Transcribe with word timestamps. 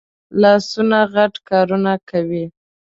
لاسونه 0.41 0.99
غټ 1.13 1.33
کارونه 1.49 1.93
کوي 2.09 2.45